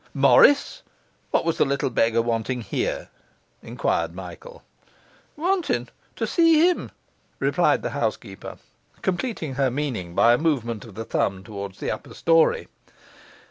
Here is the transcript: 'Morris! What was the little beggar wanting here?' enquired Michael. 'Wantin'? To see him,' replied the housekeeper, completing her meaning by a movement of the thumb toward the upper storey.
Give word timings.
'Morris! 0.15 0.81
What 1.29 1.45
was 1.45 1.59
the 1.59 1.63
little 1.63 1.91
beggar 1.91 2.23
wanting 2.23 2.61
here?' 2.61 3.09
enquired 3.61 4.15
Michael. 4.15 4.63
'Wantin'? 5.37 5.89
To 6.15 6.25
see 6.25 6.67
him,' 6.67 6.89
replied 7.37 7.83
the 7.83 7.91
housekeeper, 7.91 8.57
completing 9.03 9.53
her 9.53 9.69
meaning 9.69 10.15
by 10.15 10.33
a 10.33 10.39
movement 10.39 10.85
of 10.85 10.95
the 10.95 11.05
thumb 11.05 11.43
toward 11.43 11.75
the 11.75 11.91
upper 11.91 12.15
storey. 12.15 12.67